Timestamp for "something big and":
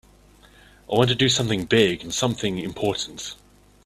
1.29-2.11